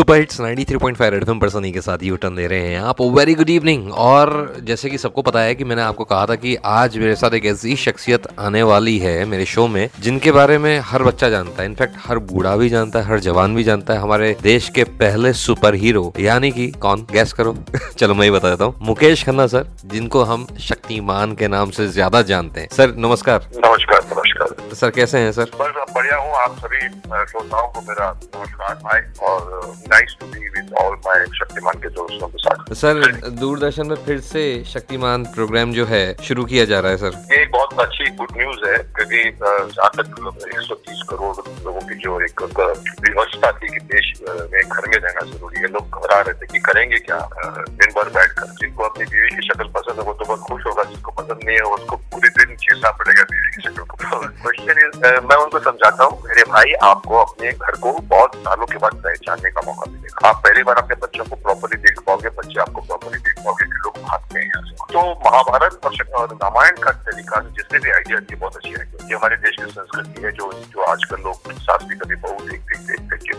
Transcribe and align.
Super 0.00 0.16
hits 0.16 0.40
93.5 0.40 1.10
red 1.10 1.22
FM 1.22 1.38
पर 1.38 1.48
सनी 1.48 1.72
के 1.72 1.80
साथ 1.80 1.98
यू 2.02 2.16
टर्न 2.16 2.36
ले 2.36 2.46
रहे 2.46 2.68
हैं 2.68 2.80
आप। 2.80 3.00
वेरी 3.00 3.34
गुड 3.34 3.50
इवनिंग 3.50 3.92
और 3.92 4.56
जैसे 4.60 4.90
कि 4.90 4.98
सबको 4.98 5.22
पता 5.22 5.40
है 5.40 5.54
कि 5.54 5.64
मैंने 5.64 5.82
आपको 5.82 6.04
कहा 6.04 6.26
था 6.26 6.34
कि 6.34 6.56
आज 6.64 6.96
मेरे 6.98 7.16
साथ 7.16 7.34
एक 7.34 7.44
ऐसी 7.46 7.76
शख्सियत 7.76 8.28
आने 8.38 8.62
वाली 8.62 8.98
है 8.98 9.24
मेरे 9.24 9.44
शो 9.44 9.66
में 9.66 9.88
जिनके 10.00 10.32
बारे 10.32 10.58
में 10.58 10.78
हर 10.80 11.02
बच्चा 11.02 11.28
जानता 11.28 11.62
है। 11.62 11.68
इनफैक्ट 11.68 11.94
हर 12.06 12.18
बूढ़ा 12.18 12.56
भी 12.56 12.68
जानता 12.68 12.98
है 12.98 13.06
हर 13.06 13.18
जवान 13.18 13.54
भी 13.54 13.64
जानता 13.64 13.94
है। 13.94 14.00
हमारे 14.00 14.36
देश 14.42 14.68
के 14.68 14.84
पहले 14.84 15.32
सुपर 15.32 15.74
हीरो 15.74 16.12
यानी 16.20 16.50
कि 16.50 16.70
कौन? 16.70 17.06
गैस 17.12 17.32
करो। 17.32 17.56
चलो 17.98 18.14
मैं 18.14 18.24
ही 18.24 18.30
बता 18.30 18.50
देता 18.50 18.64
हूँ। 18.64 18.74
मुकेश 18.82 19.24
खन्ना 19.24 19.46
सर 19.46 19.66
जिनको 19.86 20.22
हम 20.22 20.46
शक्तिमान 20.60 21.34
के 21.34 21.48
नाम 21.48 21.70
से 21.70 21.88
ज़्यादा 21.88 22.22
जानते 22.22 22.60
हैं। 22.60 22.68
सर 22.72 22.94
नमस्कार। 22.96 23.48
नमस्कार 23.56 24.02
नमस्कार। 24.14 24.74
सर 24.74 24.90
कैसे 24.90 25.18
हैं 25.18 25.32
सर 25.32 25.50
बस 25.60 25.92
बढ़िया 25.94 26.16
हूँ। 26.16 26.32
आप 26.32 26.56
सभी 26.58 26.88
श्रोताओं 27.26 27.68
को 27.68 27.80
मेरा 27.80 28.10
नमस्कार 28.36 29.14
और 29.22 29.72
nice 29.92 30.16
to 30.20 30.26
be 30.26 30.48
with 30.48 30.72
all 30.80 30.94
my 31.06 31.24
Shaktimaan 31.38 31.80
के 31.82 31.88
दोस्तों 31.98 32.28
के 32.28 32.38
साथ। 32.38 32.72
सर 32.80 33.30
दूरदर्शन 33.40 33.86
में 33.86 33.96
फिर 34.06 34.20
से 34.26 34.42
शक्तिमान 34.72 35.24
प्रोग्राम 35.34 35.72
जो 35.72 35.86
है 35.86 36.02
शुरू 36.28 36.44
किया 36.52 36.64
जा 36.72 36.80
रहा 36.80 36.92
है 36.92 36.98
सर 36.98 37.18
ये 37.32 37.42
एक 37.42 37.50
बहुत 37.52 37.80
अच्छी 37.86 38.10
गुड 38.20 38.36
न्यूज़ 38.36 38.68
है 38.68 38.76
क्योंकि 38.98 39.22
जहाँ 39.40 39.90
तक 39.96 40.46
एक 40.54 40.60
सौ 40.68 40.74
तीस 40.88 41.02
करोड़ 41.10 41.34
लोगों 41.64 41.80
की 41.88 41.94
जो 42.04 42.20
एक 42.20 42.42
व्यवस्था 42.42 43.52
थी 43.52 43.68
कि 43.68 43.80
देश 43.94 44.12
में 44.20 44.62
घर 44.62 44.88
में 44.88 44.98
रहना 44.98 45.20
घबरा 46.10 46.20
रहे 46.26 46.34
थे 46.34 46.46
कि 46.52 46.58
करेंगे 46.60 46.98
क्या? 46.98 47.18
दिन 47.70 47.92
भर 47.94 48.08
बैठकर 48.10 48.46
जिनको 48.60 48.84
अपनी 48.84 49.04
बीवी 49.04 49.28
की 49.36 49.46
शक्ल 49.48 49.68
पसंद 49.74 49.98
है, 49.98 50.04
वो 50.04 50.12
तो 50.12 50.24
बहुत 50.24 50.40
खुश 50.48 50.66
होगा, 50.66 50.84
जिसको 50.90 51.10
पसंद 51.12 51.40
नहीं 51.44 51.56
है 51.56 51.62
उसको 51.74 51.96
पूरे 52.10 52.28
दिन 52.38 52.56
चीरना 52.56 52.90
पड़ेगा 52.98 53.22
बीवी 53.30 53.50
की 53.54 53.62
शक्ल 53.62 53.84
को। 53.84 53.96
क्वेश्चन 54.42 54.80
इज़ 54.80 54.98
मैं 55.28 55.36
उनको 55.36 55.58
समझाता 55.60 56.04
हूँ, 56.04 56.20
मेरे 56.26 56.44
भाई 56.50 56.72
आपको 56.90 57.16
अपने 57.18 57.52
घर 57.52 57.76
को 57.84 57.92
बहुत 58.14 58.34
सालों 58.44 58.66
के 58.66 58.78
बाद 58.84 58.94
पहचानने 59.04 59.50
का 59.50 59.66
मौका 59.66 59.90
मिलेगा। 59.90 60.28
आप 60.28 60.42
पहली 60.44 60.62
बार 60.62 60.82
अपने 60.82 60.96
बच्चों 61.02 61.24
को 61.24 61.36
प्रॉपरली 61.46 61.80
देख 61.86 62.00
पाओगे, 62.06 62.28
बच्चे 62.40 62.60
आपको 62.60 62.80
प्रॉपरली 62.80 63.18
देख 63.20 63.44
पाओगे 63.44 63.66
कि 63.66 63.78
लोग 63.84 64.02
भागते 64.02 64.38
हैं। 64.38 64.46
यहाँ 64.46 64.62
से 64.66 64.74
तो 64.92 65.02
महाभारत 65.26 65.80
और 65.84 66.34
रामायण 66.34 66.82
का 66.82 66.92
तरीका 67.06 67.40
जिसने 67.56 67.78
भी 67.78 67.90
आइडिया 67.90 68.18
दिया 68.18 68.38
बहुत 68.38 68.56
अच्छी 68.56 68.74
आइडिया 68.74 69.16
हमारे 69.16 69.36
देश 69.44 69.56
की 69.56 69.70
संस्कृति 69.70 70.22
है, 70.22 70.32
जो 70.32 70.52
जो 70.52 70.82
आजकल 70.92 71.22
लोग 71.22 71.52
सास 71.60 71.84
भी 71.84 71.96
कभी 71.96 72.16
बहुत 72.16 72.42
देख 72.42 72.60
देख 72.62 72.80
देख 72.88 73.00
देख 73.10 73.29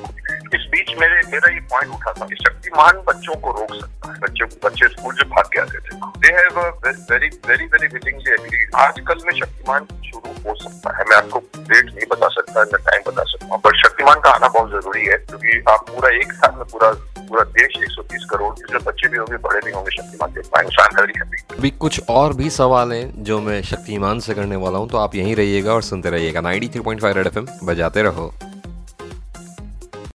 मेरे, 1.01 1.21
मेरा 1.31 1.53
ये 1.53 1.59
पॉइंट 1.71 1.93
उठा 1.95 2.11
था 2.11 2.25
कि 2.25 2.35
शक्तिमान 2.35 3.01
बच्चों 3.07 3.35
को 3.35 3.51
रोक 3.51 3.73
सकता 3.75 4.11
है। 4.11 4.19
बच्चे 4.19 4.45
बच्चे 4.65 4.87
स्कूल 4.87 5.13
से 5.15 5.25
भाग 5.29 5.45
के 5.53 5.59
आते 5.61 5.79
थे। 5.79 5.95
They 6.21 6.33
have 6.33 6.59
very 6.85 7.27
very 7.47 7.65
very 7.65 7.87
willingly 7.87 8.33
agree 8.33 8.65
आजकल 8.81 9.23
में 9.25 9.33
शक्तिमान 9.39 9.85
शुरू 10.05 10.33
हो 10.45 10.55
सकता 10.55 10.97
है। 10.97 11.05
मैं 11.09 11.17
आपको 11.17 11.39
डेट 11.59 11.85
नहीं 11.85 12.07
बता 12.11 12.27
सकता 12.27 12.63
न 12.63 12.83
टाइम 12.89 13.01
बता 13.07 13.23
सकता 13.23 13.57
पर 13.57 13.77
शक्तिमान 13.77 14.19
का 14.19 14.29
आना 14.29 14.47
बहुत 14.49 14.69
ज़रूरी 14.71 15.05
है, 15.05 15.17
क्योंकि 15.17 15.63
आप 15.69 15.85
पूरा 15.89 16.09
एक 16.17 16.33
साल 16.33 16.55
में 16.55 16.63
पूरा 16.65 16.91
पूरा 17.21 17.43
देश 17.51 17.75
130 17.79 18.23
करोड़ 18.29 18.53
जिसमें 18.55 18.83
बच्चे 18.83 19.07
भी 19.07 19.17
होंगे, 19.17 19.37
बड़े 19.37 19.59
भी 19.65 19.71
होंगे, 19.71 19.91
शक्तिमान 19.91 20.33
देख 20.33 20.47
पाएँगे 20.47 21.19
अभी 21.57 21.69
कुछ 21.79 22.01
और 22.09 22.33
भी 22.33 22.49
सवाल 22.49 22.91
हैं 22.93 23.23
जो 23.23 23.39
मैं 23.41 23.61
शक्तिमान 23.63 24.19
से 24.19 24.33
करने 24.33 24.55
वाला 24.55 24.77
हूँ 24.77 24.89
तो 24.89 24.97
आप 24.97 25.15
यहीं 25.15 25.35
रहिएगा 25.35 25.73
और 25.73 25.81
सुनते 25.81 26.09
रहिएगा। 26.09 26.41
93.5 26.41 27.15
रेड 27.15 27.27
एफएम 27.27 27.47
बजाते 27.63 28.01
रहो। 28.01 28.33